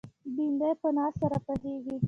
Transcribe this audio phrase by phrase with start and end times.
[0.35, 1.95] بېنډۍ په ناز سره پخېږي